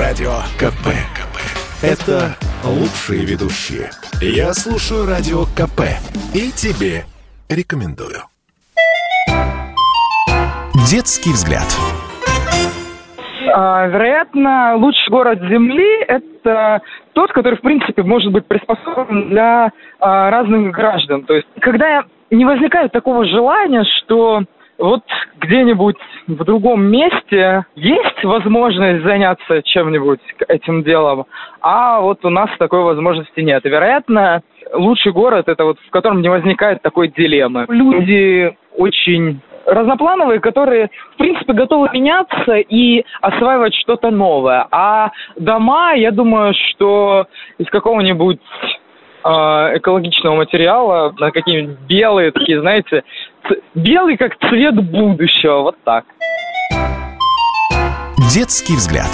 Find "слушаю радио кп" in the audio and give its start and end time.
4.54-5.92